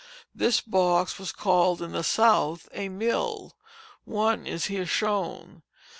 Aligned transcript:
This 0.33 0.61
box 0.61 1.19
was 1.19 1.31
called 1.31 1.79
in 1.79 1.91
the 1.91 2.03
South 2.03 2.67
a 2.71 2.89
mill; 2.89 3.55
one 4.03 4.47
is 4.47 4.65
here 4.65 4.87
shown. 4.87 5.61